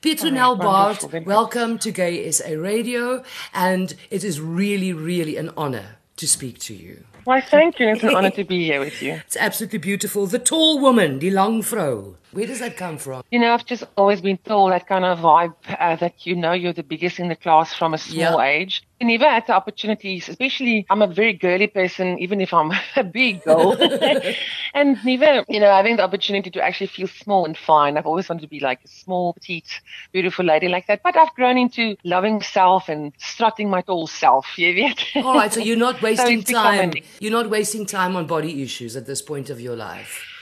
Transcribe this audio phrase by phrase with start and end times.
[0.00, 6.28] Pietronel Baard, welcome to Gay SA Radio, and it is really, really an honor to
[6.28, 7.02] speak to you.
[7.24, 7.88] Why, thank you.
[7.88, 9.14] It's an honor to be here with you.
[9.26, 10.28] It's absolutely beautiful.
[10.28, 12.14] The tall woman, die lang vrou.
[12.32, 13.22] Where does that come from?
[13.30, 16.52] You know, I've just always been told that kind of vibe uh, that you know
[16.52, 18.82] you're the biggest in the class from a small age.
[19.00, 23.04] I never had the opportunities, especially I'm a very girly person, even if I'm a
[23.04, 23.76] big girl.
[24.74, 27.96] and never, you know, having the opportunity to actually feel small and fine.
[27.96, 29.80] I've always wanted to be like a small, petite,
[30.12, 31.02] beautiful lady like that.
[31.02, 34.46] But I've grown into loving self and strutting my tall self.
[34.58, 36.92] You All right, so you're not wasting so time.
[37.20, 40.37] You're not wasting time on body issues at this point of your life.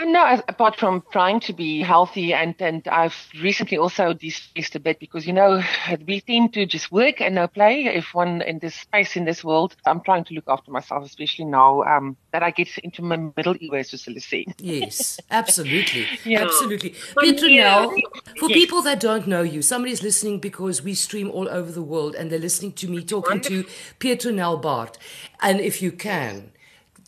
[0.00, 5.00] No, apart from trying to be healthy, and, and I've recently also de-stressed a bit
[5.00, 5.62] because, you know,
[6.06, 7.86] we tend to just work and no play.
[7.86, 11.46] If one in this space in this world, I'm trying to look after myself, especially
[11.46, 14.46] now um, that I get into my middle years, Cecily.
[14.58, 16.06] Yes, absolutely.
[16.24, 16.42] yeah.
[16.42, 16.90] Absolutely.
[16.90, 17.92] Pietronel,
[18.38, 18.58] for yes.
[18.58, 22.30] people that don't know you, somebody's listening because we stream all over the world and
[22.30, 23.64] they're listening to me talking to
[23.98, 24.98] Pietronel Baard.
[25.40, 26.52] And if you can,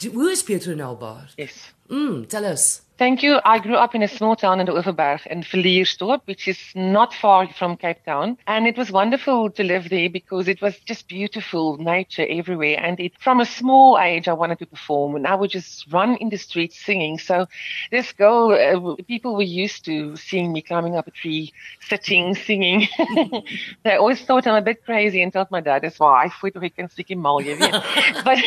[0.03, 1.29] who is Pietronel Baard?
[1.37, 1.73] Yes.
[1.91, 2.83] Mm, tell us.
[3.01, 3.41] Thank you.
[3.47, 7.15] I grew up in a small town in the Overberg in Villiersdorp, which is not
[7.15, 8.37] far from Cape Town.
[8.47, 12.77] And it was wonderful to live there because it was just beautiful nature everywhere.
[12.79, 16.17] And it, from a small age, I wanted to perform and I would just run
[16.17, 17.19] in the streets singing.
[17.19, 17.47] So
[17.91, 22.87] this girl, uh, people were used to seeing me climbing up a tree, sitting, singing.
[23.83, 26.61] they always thought I'm a bit crazy and told my dad, that's why I thought
[26.61, 27.59] we can speak in Malje.
[28.25, 28.39] but,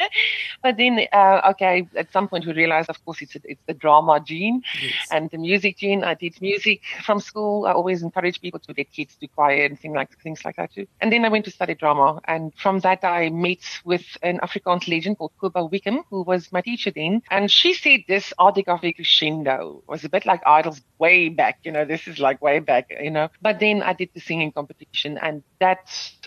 [0.64, 3.74] but then, uh, okay, at some point we realized, of course, it's a it's the
[3.74, 4.92] drama gene yes.
[5.10, 6.04] and the music gene.
[6.04, 7.66] I did music from school.
[7.66, 10.72] I always encourage people to get kids to choir and things like things like that
[10.74, 10.86] too.
[11.00, 14.88] And then I went to study drama, and from that I met with an Afrikaans
[14.88, 17.22] legend called Kuba Wickham, who was my teacher then.
[17.30, 21.58] And she said this Art Crescendo was a bit like Idols way back.
[21.64, 22.90] You know, this is like way back.
[23.00, 25.86] You know, but then I did the singing competition, and that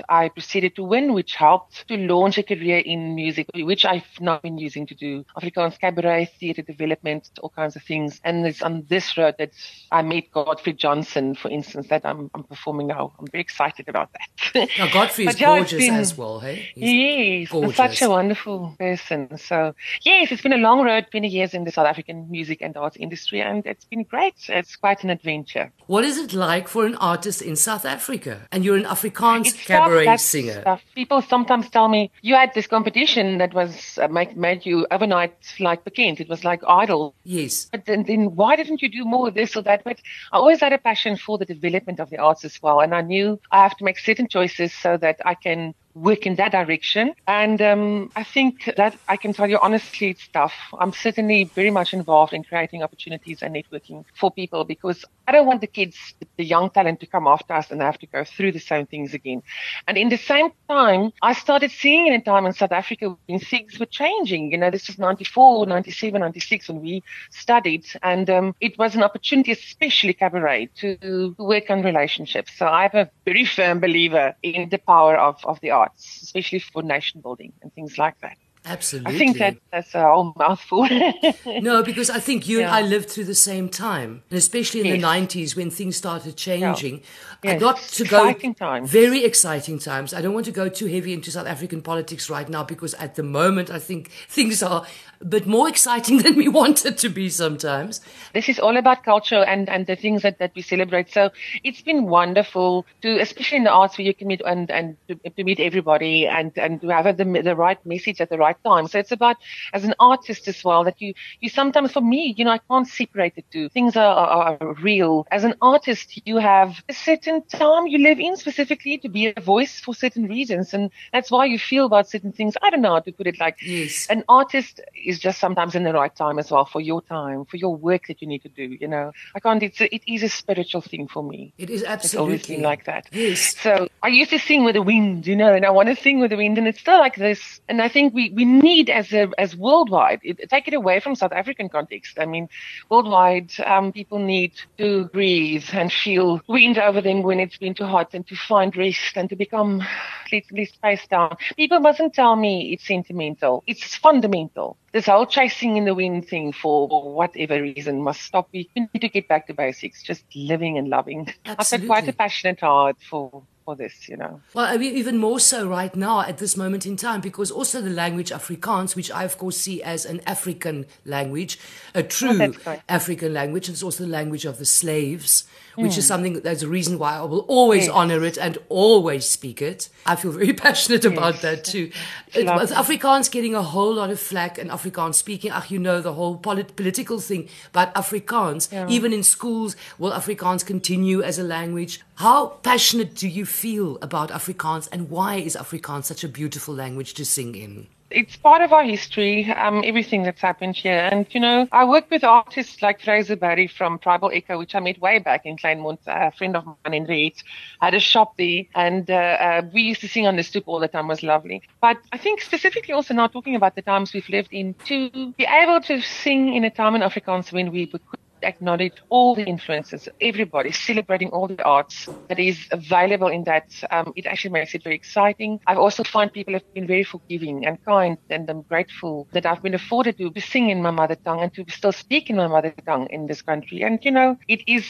[0.09, 4.39] I proceeded to win, which helped to launch a career in music, which I've now
[4.39, 7.06] been using to do Afrikaans cabaret, theatre development
[7.41, 8.19] all kinds of things.
[8.23, 9.51] And it's on this road that
[9.91, 13.13] I met Godfrey Johnson, for instance, that I'm, I'm performing now.
[13.19, 14.69] I'm very excited about that.
[14.77, 16.69] Now, Godfrey is yeah, gorgeous been, as well, hey?
[16.75, 19.37] He's yes, such a wonderful person.
[19.37, 19.73] So,
[20.03, 22.97] yes, it's been a long road, 20 years in the South African music and arts
[22.97, 24.35] industry, and it's been great.
[24.49, 25.71] It's quite an adventure.
[25.87, 28.47] What is it like for an artist in South Africa?
[28.51, 30.79] And you're an Afrikaans it's cabaret singer.
[30.95, 35.35] People sometimes tell me, you had this competition that was uh, made, made you overnight
[35.59, 36.19] like Bekend.
[36.19, 37.67] It was like Idol Yes.
[37.71, 39.83] But then, then why didn't you do more of this or that?
[39.83, 39.99] But
[40.31, 42.79] I always had a passion for the development of the arts as well.
[42.79, 46.35] And I knew I have to make certain choices so that I can work in
[46.35, 47.13] that direction.
[47.27, 50.53] And um, I think that I can tell you honestly, it's tough.
[50.79, 55.45] I'm certainly very much involved in creating opportunities and networking for people because I don't
[55.45, 55.97] want the kids,
[56.37, 59.13] the young talent to come after us and have to go through the same things
[59.13, 59.43] again.
[59.87, 63.39] And in the same time, I started seeing in a time in South Africa when
[63.39, 64.51] things were changing.
[64.51, 67.85] You know, this was 94, 97, 96 when we studied.
[68.03, 72.53] And um, it was an opportunity, especially cabaret, to work on relationships.
[72.55, 76.59] So I'm a very firm believer in the power of, of the art arts, especially
[76.59, 78.37] for nation building and things like that.
[78.67, 79.15] Absolutely.
[79.15, 80.87] I think that that's a whole mouthful.
[81.61, 82.65] no, because I think you yeah.
[82.65, 84.95] and I lived through the same time, and especially in yes.
[84.97, 86.95] the 90s when things started changing.
[87.43, 87.51] Yeah.
[87.51, 87.61] Yes.
[87.61, 88.89] Not to exciting go times.
[88.89, 90.13] very exciting times.
[90.13, 93.15] I don't want to go too heavy into South African politics right now because at
[93.15, 94.85] the moment I think things are
[95.21, 98.01] but more exciting than we want it to be sometimes.
[98.33, 101.11] This is all about culture and, and the things that, that we celebrate.
[101.11, 101.31] So
[101.63, 105.15] it's been wonderful to, especially in the arts where you can meet and, and to,
[105.29, 108.87] to meet everybody and, and to have the, the right message at the right time.
[108.87, 109.37] So it's about,
[109.73, 112.87] as an artist as well, that you, you sometimes, for me, you know, I can't
[112.87, 113.69] separate the two.
[113.69, 115.27] Things are, are, are real.
[115.31, 119.41] As an artist, you have a certain time you live in specifically to be a
[119.41, 120.73] voice for certain reasons.
[120.73, 122.55] And that's why you feel about certain things.
[122.61, 124.07] I don't know how to put it like yes.
[124.09, 127.57] an artist is just sometimes in the right time as well for your time, for
[127.57, 128.63] your work that you need to do.
[128.63, 129.63] You know, I can't.
[129.63, 131.53] It's a, it is a spiritual thing for me.
[131.57, 132.35] It is absolutely.
[132.35, 133.07] It's always been like that.
[133.11, 133.55] Yes.
[133.57, 136.19] So I used to sing with the wind, you know, and I want to sing
[136.19, 137.61] with the wind, and it's still like this.
[137.69, 141.15] And I think we we need as a as worldwide it, take it away from
[141.15, 142.19] South African context.
[142.19, 142.49] I mean,
[142.89, 147.85] worldwide, um, people need to breathe and feel wind over them when it's been too
[147.85, 149.83] hot, and to find rest and to become
[150.27, 151.37] completely spaced down.
[151.55, 153.63] People mustn't tell me it's sentimental.
[153.67, 158.49] It's fundamental this whole chasing in the wind thing for whatever reason must stop.
[158.51, 161.31] We need to get back to basics, just living and loving.
[161.45, 161.85] Absolutely.
[161.85, 164.39] I've got quite a passionate heart for for this, you know.
[164.53, 167.81] Well, I mean, even more so right now at this moment in time, because also
[167.81, 171.59] the language Afrikaans, which I of course see as an African language,
[171.93, 175.43] a true oh, African language, it's also the language of the slaves
[175.77, 175.97] which mm.
[175.99, 176.13] is hmm.
[176.13, 177.93] something that's a reason why I will always yes.
[177.93, 179.89] honor it and always speak it.
[180.07, 181.13] I feel very passionate yes.
[181.13, 181.91] about that too.
[182.33, 186.13] It, Afrikaans getting a whole lot of flack and Afrikaans speaking, ach, you know, the
[186.13, 188.87] whole polit- political thing, but Afrikaans, yeah.
[188.89, 192.01] even in schools, will Afrikaans continue as a language?
[192.17, 197.13] How passionate do you feel about Afrikaans and why is Afrikaans such a beautiful language
[197.13, 197.85] to sing in?
[198.09, 201.09] it's part of our history, um, everything that's happened here.
[201.11, 204.79] And, you know, I work with artists like Fraser Barry from Tribal Echo, which I
[204.79, 205.97] met way back in Kleinmond.
[206.07, 207.43] A friend of mine in Reeds
[207.81, 208.63] had a shop there.
[208.75, 211.05] And uh, uh, we used to sing on the stoop all the time.
[211.05, 211.61] It was lovely.
[211.81, 215.45] But I think specifically also now talking about the times we've lived in, to be
[215.45, 217.99] able to sing in a time in Afrikaans when we were
[218.41, 223.71] acknowledge all the influences, everybody celebrating all the arts that is available in that.
[223.91, 225.59] Um, it actually makes it very exciting.
[225.67, 229.61] I also find people have been very forgiving and kind, and I'm grateful that I've
[229.61, 232.73] been afforded to sing in my mother tongue and to still speak in my mother
[232.85, 233.81] tongue in this country.
[233.81, 234.85] And you know, it is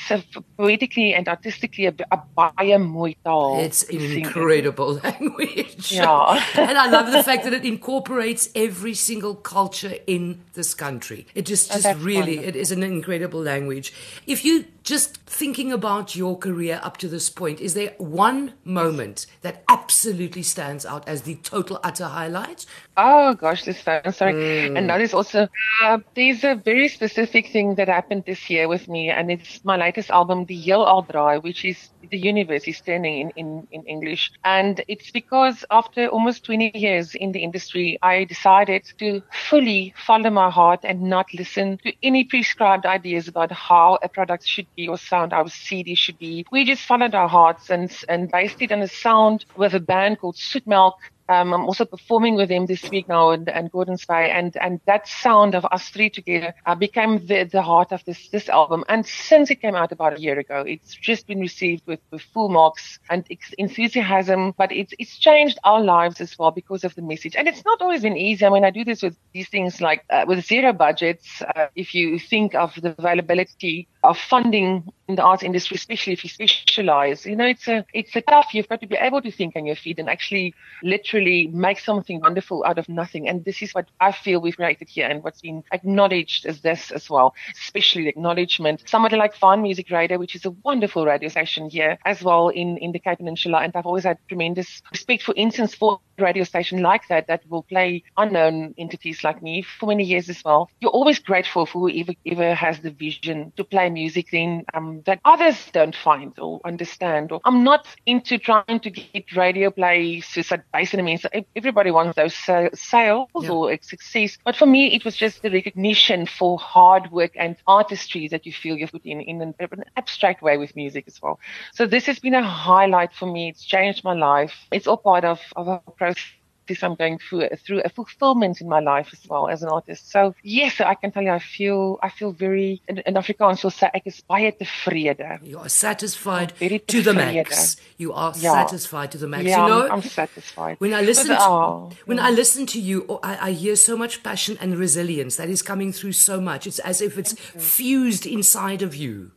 [0.58, 3.60] poetically and artistically a, a baie mooi taal.
[3.60, 5.92] It's an incredible language.
[5.92, 11.28] Yeah, and I love the fact that it incorporates every single culture in this country.
[11.36, 12.50] It just, just really, wonderful.
[12.50, 13.94] it is an incredible language.
[14.26, 19.26] If you just thinking about your career up to this point, is there one moment
[19.42, 22.66] that absolutely stands out as the total utter highlight?
[22.96, 24.34] Oh gosh, this phone, sorry.
[24.34, 24.78] Mm.
[24.78, 25.50] And that is also
[25.84, 29.76] uh, there's a very specific thing that happened this year with me, and it's my
[29.76, 34.32] latest album, Die Heelal Draai, which is the universe is turning in, in, in English.
[34.44, 40.30] And it's because after almost 20 years in the industry, I decided to fully follow
[40.30, 44.88] my heart and not listen to any prescribed ideas about how a product should be
[44.88, 46.46] or sound, our CD should be.
[46.52, 50.20] We just followed our hearts and, and based it on a sound with a band
[50.20, 50.96] called Sweet Milk
[51.30, 54.80] um, I'm also performing with them this week now and, and Gordon's Bay, and and
[54.86, 58.84] that sound of us three together uh, became the the heart of this this album.
[58.88, 62.22] And since it came out about a year ago, it's just been received with, with
[62.22, 63.28] full marks and
[63.58, 64.54] enthusiasm.
[64.58, 67.36] But it's it's changed our lives as well because of the message.
[67.36, 68.46] And it's not always been easy.
[68.46, 71.42] I mean, I do this with these things like uh, with zero budgets.
[71.42, 76.24] Uh, if you think of the availability of funding in the arts industry, especially if
[76.24, 78.54] you specialize, you know, it's a it's a tough.
[78.54, 80.54] You've got to be able to think on your feet and actually
[80.84, 83.28] literally make something wonderful out of nothing.
[83.28, 86.92] And this is what I feel we've created here, and what's been acknowledged as this
[86.92, 88.84] as well, especially the acknowledgement.
[88.86, 92.78] Somebody like Fine Music Radio, which is a wonderful radio station here as well in
[92.78, 96.44] in the Cape Peninsula, and I've always had tremendous respect, for instance, for a radio
[96.44, 100.70] station like that that will play unknown entities like me for many years as well.
[100.80, 105.20] You're always grateful for whoever ever has the vision to play music then um, that
[105.26, 107.32] others don't find or understand.
[107.32, 111.26] Or I'm not into trying to get radio play suicide based in means
[111.56, 113.50] everybody wants those sales yeah.
[113.50, 114.38] or success.
[114.46, 118.54] But for me, it was just the recognition for hard work and artistry that you
[118.54, 121.40] feel you've put in in an, an abstract way with music as well.
[121.74, 123.50] So this has been a highlight for me.
[123.50, 124.54] It's changed my life.
[124.72, 126.37] It's all part of, of a process
[126.68, 130.12] process I'm going through through a fulfillment in my life as well as an artist.
[130.12, 133.72] So yes, I can tell you, I feel I feel very in, in Afrikaans sal
[133.72, 135.44] sê ek is baie tevrede.
[135.44, 136.54] You are satisfied
[136.88, 137.78] to the max.
[137.98, 138.66] You are yeah.
[138.66, 139.44] satisfied to the max.
[139.46, 140.78] Yeah, you know, I'm satisfied.
[140.80, 142.28] When I listen, to, oh, when yeah.
[142.28, 145.62] I listen to you, oh, I, I, hear so much passion and resilience that is
[145.62, 146.68] coming through so much.
[146.68, 149.32] It's as if it's fused inside of you.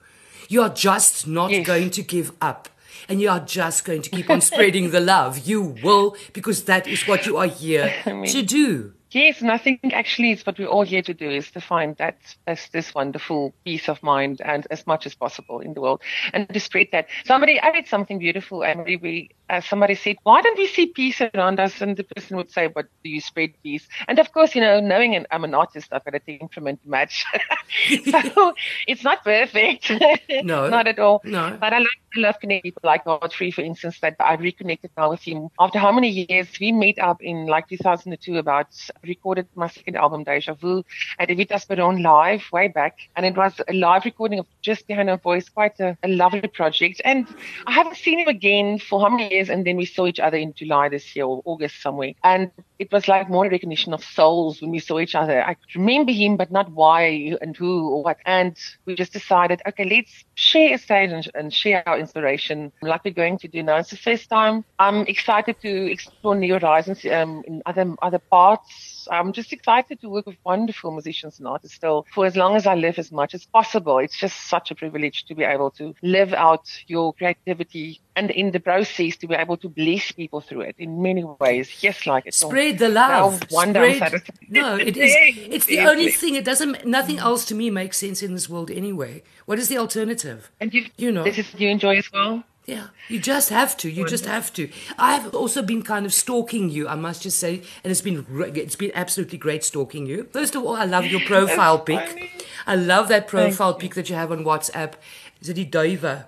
[0.48, 1.66] You are just not yes.
[1.66, 2.68] going to give up
[3.08, 5.46] and you are just going to keep on spreading the love.
[5.46, 8.94] You will, because that is what you are here I mean, to do.
[9.12, 11.96] Yes, and I think actually it's what we're all here to do is to find
[11.96, 16.00] that as this wonderful peace of mind and as much as possible in the world
[16.32, 17.08] and to spread that.
[17.24, 18.96] Somebody, I read something beautiful, Emily.
[18.96, 21.80] We, uh, somebody said, why don't we see peace around us?
[21.80, 23.86] And the person would say, but do you spread peace?
[24.06, 27.24] And of course, you know, knowing an, I'm an artist, I've got a temperament match.
[28.10, 28.54] so
[28.86, 29.90] it's not perfect.
[30.44, 30.68] no.
[30.68, 31.20] not at all.
[31.24, 31.56] No.
[31.60, 35.10] But I like I love connecting people like Godfrey, for instance, that I reconnected now
[35.10, 35.48] with him.
[35.60, 36.48] After how many years?
[36.60, 38.66] We met up in like 2002 about
[39.04, 40.84] recorded my second album, Deja Vu,
[41.20, 42.98] at Evita se Perron live way back.
[43.14, 46.48] And it was a live recording of just behind her voice, quite a, a lovely
[46.48, 47.00] project.
[47.04, 47.28] And
[47.66, 49.39] I haven't seen him again for how many years?
[49.48, 52.12] And then we saw each other in July this year or August somewhere.
[52.22, 55.42] And it was like more recognition of souls when we saw each other.
[55.42, 58.18] I remember him, but not why and who or what.
[58.26, 58.56] And
[58.86, 63.14] we just decided, okay, let's share a stage and, and share our inspiration like we're
[63.14, 63.76] going to do now.
[63.76, 68.99] It's the first time I'm excited to explore new horizons um, in other other parts
[69.00, 72.56] it's I'm just excited to work with wonderful musicians and artists still for as long
[72.56, 73.98] as I live as much as possible.
[73.98, 78.50] It's just such a privilege to be able to live out your creativity and in
[78.50, 81.82] the process to be able to bless people through it in many ways.
[81.82, 82.34] Yes, like it.
[82.34, 83.42] Spread the love.
[83.48, 85.14] Spread, no, it is.
[85.60, 86.34] It's the only thing.
[86.34, 86.86] It doesn't.
[86.86, 89.22] Nothing else to me makes sense in this world anyway.
[89.46, 90.50] What is the alternative?
[90.60, 92.44] And you, you know, this is you enjoy as well.
[92.70, 93.90] Yeah, you just have to.
[93.90, 94.70] You just have to.
[94.96, 98.24] I've also been kind of stalking you, I must just say, and it's been
[98.54, 100.28] it's been absolutely great stalking you.
[100.32, 102.30] First of all, I love your profile pic.
[102.66, 104.92] I love that profile pic that you have on WhatsApp.
[105.40, 106.26] Is it Diva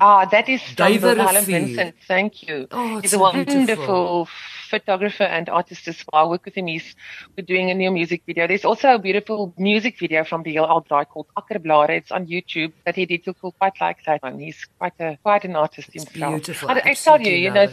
[0.00, 1.94] Ah, that is Diva Vincent.
[2.06, 2.66] Thank you.
[2.70, 4.28] Oh, it's He's a wonderful beautiful
[4.74, 6.24] photographer and artist as well.
[6.24, 6.66] I work with him.
[6.74, 6.88] He's
[7.36, 8.46] we're doing a new music video.
[8.50, 11.90] There's also a beautiful music video from the old guy called Akkerblare.
[12.00, 13.24] It's on YouTube that he did.
[13.24, 14.38] People quite like that one.
[14.46, 16.32] He's quite a quite an artist it's himself.
[16.34, 16.70] Beautiful.
[16.70, 17.66] I, I tell you, you know,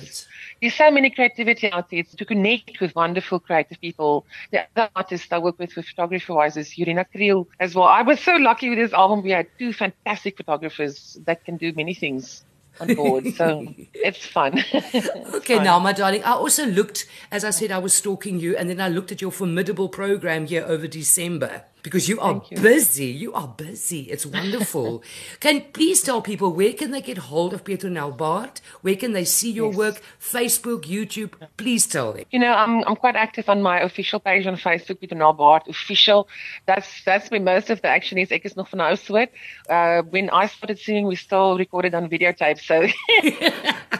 [0.61, 4.25] there's so many creativity out there to connect with wonderful creative people.
[4.51, 7.89] The other artists I work with with photography wise is Yurina Kriel as well.
[7.99, 9.23] I was so lucky with this album.
[9.23, 12.43] We had two fantastic photographers that can do many things
[12.79, 13.33] on board.
[13.35, 14.63] So it's fun.
[14.73, 15.63] okay, fun.
[15.63, 18.79] now, my darling, I also looked, as I said, I was stalking you, and then
[18.81, 22.57] I looked at your formidable program here over December because you are you.
[22.61, 23.05] busy.
[23.05, 24.01] You are busy.
[24.01, 25.03] It's wonderful.
[25.39, 28.61] can please tell people where can they get hold of Pietronel Baard?
[28.81, 29.77] Where can they see your yes.
[29.77, 30.01] work?
[30.19, 31.33] Facebook, YouTube.
[31.57, 32.25] Please tell them.
[32.31, 36.27] You know, I'm I'm quite active on my official page on Facebook, Pietronel Baard official.
[36.65, 38.31] That's that's where most of the action is.
[38.31, 39.09] Ek is nog van huis
[39.69, 42.59] Uh, when I started singing, we still recorded on videotape.
[42.59, 42.87] So.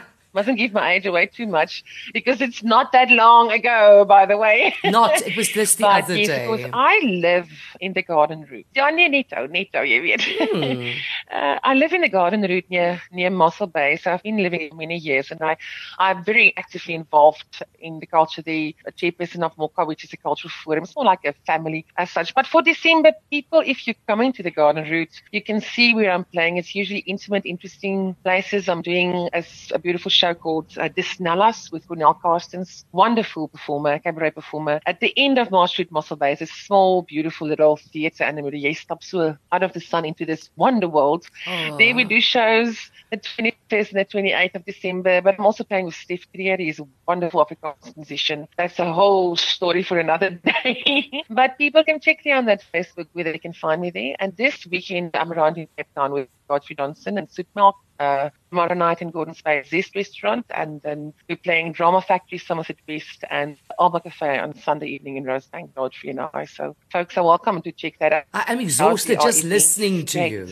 [0.32, 4.36] mustn't give my age away too much because it's not that long ago, by the
[4.36, 4.74] way.
[4.84, 6.48] Not, it was just the but other yes, day.
[6.48, 7.48] Because I live
[7.80, 8.66] in the garden route.
[8.74, 10.22] Ja, nee, netto, netto, jy weet.
[10.22, 10.90] Hmm.
[11.34, 14.60] uh, I live in the garden route near, near Mossel Bay, so I've been living
[14.60, 15.56] here many years and I,
[15.98, 20.52] I'm very actively involved in the culture, the chairperson of Moka, which is a cultural
[20.64, 20.84] forum.
[20.84, 22.34] It's more like a family as such.
[22.34, 26.10] But for December, people, if you're coming to the garden route, you can see where
[26.10, 26.56] I'm playing.
[26.56, 28.68] It's usually intimate, interesting places.
[28.68, 32.84] I'm doing a, a beautiful show called uh, Disnellas with Cornel Carstens.
[32.92, 34.80] Wonderful performer, cabaret performer.
[34.86, 38.36] At the end of Marsh Street, Mossel Bay is a small, beautiful little theatre and
[38.64, 41.26] jy stap so out of the sun into this wonder world.
[41.46, 41.76] Oh.
[41.78, 45.86] There we do shows the 21st and the 28th of December, but I'm also playing
[45.86, 46.58] with Steve Creer.
[46.58, 48.46] He's a wonderful Afrikaans musician.
[48.58, 50.30] That's a whole story for another
[50.64, 51.24] day.
[51.30, 54.14] but people can check me on that Facebook where they can find me there.
[54.20, 58.74] And this weekend, I'm around in Cape Town with Godfrey Johnson and Soupmilk uh, tomorrow
[58.74, 63.56] night in Gordon's Bay Zest restaurant, and then we're playing Drama Factory, Somerset West, and
[63.78, 66.46] Alba Cafe on Sunday evening in Rosebank, Godfrey and I.
[66.46, 68.24] So folks are welcome to check that out.
[68.32, 70.48] I am exhausted just listening to you.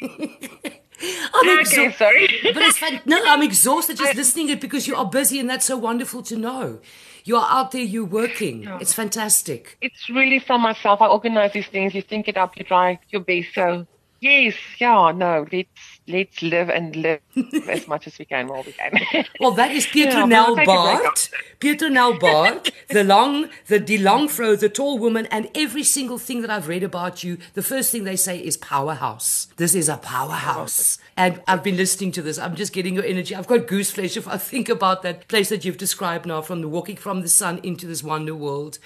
[1.00, 2.28] I'm okay, sorry.
[2.42, 3.00] but it's fun.
[3.06, 5.76] No, I'm exhausted just I, listening to it because you are busy and that's so
[5.76, 6.80] wonderful to know.
[7.24, 8.64] You are out there, you're working.
[8.64, 8.78] Yeah.
[8.80, 9.76] It's fantastic.
[9.80, 11.00] It's really from myself.
[11.00, 13.54] I organize these things, you think it up, you try your best.
[13.54, 13.86] So
[14.20, 17.20] Yes, yeah, no, let's let's live and live
[17.68, 19.24] as much as we can while we can.
[19.40, 21.28] well, that is Pietronel yeah, Baard.
[21.60, 26.40] Pietronel Baard, the long, the De long fro, the tall woman, and every single thing
[26.40, 29.46] that I've read about you, the first thing they say is powerhouse.
[29.56, 30.98] This is a powerhouse.
[31.16, 32.38] And I've been listening to this.
[32.38, 33.36] I'm just getting your energy.
[33.36, 36.60] I've got goose flesh if I think about that place that you've described now, from
[36.60, 38.80] the walking from the sun into this wonder world.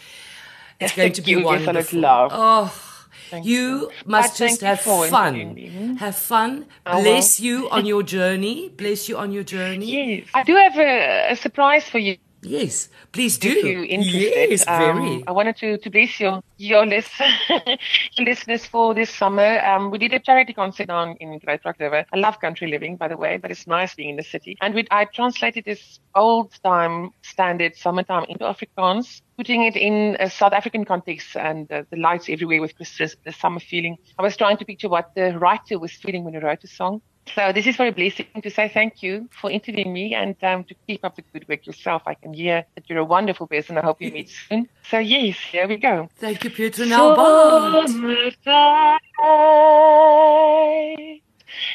[0.78, 2.00] It's going to be wonderful.
[2.00, 2.30] Love.
[2.34, 2.91] Oh.
[3.32, 5.56] Thank you, you must just have fun.
[5.98, 6.66] Have fun.
[6.84, 8.68] Bless you on your journey.
[8.68, 9.86] Bless you on your journey.
[10.18, 10.28] Yes.
[10.34, 12.18] I do have a, a surprise for you.
[12.42, 13.50] Yes, please do.
[13.50, 14.50] If you're interested.
[14.50, 15.16] Yes, very.
[15.16, 17.10] Um, I wanted to, to bless your your, list,
[17.48, 19.60] your listeners for this summer.
[19.60, 22.04] Um, we did a charity concert on in Great Rock River.
[22.12, 24.56] I love country living, by the way, but it's nice being in the city.
[24.60, 30.28] And we, I translated this old time standard summertime into Afrikaans, putting it in a
[30.28, 33.98] South African context and uh, the lights everywhere with Christmas, the summer feeling.
[34.18, 37.02] I was trying to picture what the writer was feeling when he wrote the song.
[37.34, 40.74] So this is very blessing to say thank you for interviewing me and um, to
[40.86, 42.02] keep up the good work yourself.
[42.06, 43.78] I can hear that you're a wonderful person.
[43.78, 44.68] I hope we meet soon.
[44.90, 46.08] So yes, here we go.
[46.16, 47.88] Thank you, Pietronel Baard.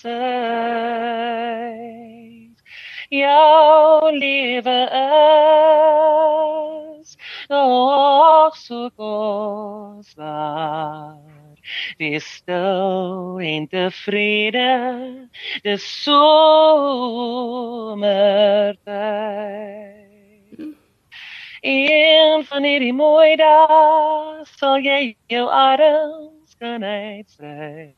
[3.10, 4.80] jou lewe
[7.02, 7.18] is.
[7.50, 8.90] Och so
[10.10, 11.18] kosbaar.
[11.98, 15.30] Wees stil en tevrede.
[15.64, 17.28] Dis somertyd.
[21.62, 27.96] Een van hierdie mooi dae sal jy jou arms kan uitstrek.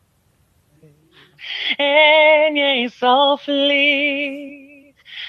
[1.78, 4.69] En jy sal vlieg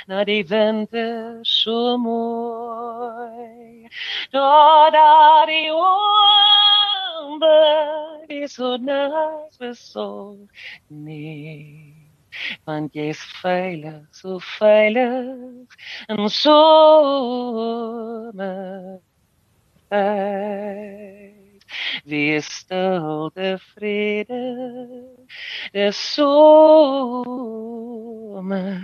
[0.07, 3.89] na die winter so mooi.
[4.31, 7.59] Daar die oombe
[8.29, 8.79] is so
[9.59, 10.39] with so
[10.89, 11.95] nee.
[12.65, 15.67] Want jy is veilig, so veilig
[16.09, 16.57] en so
[18.35, 19.01] maar
[22.05, 24.43] Wees stil tevrede,
[25.73, 25.91] de
[28.41, 28.81] zomer.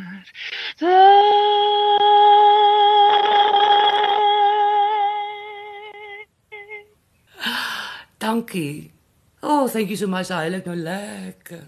[8.19, 8.91] Dankie.
[9.43, 10.29] Oh, thank you so much.
[10.29, 11.63] Hy lyk nou lekker.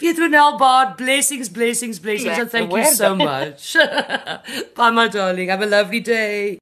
[0.00, 3.76] Pietronel Baard, blessings, blessings, blessings, and thank you so much.
[4.76, 5.48] Bye, my darling.
[5.48, 6.58] Have a lovely day.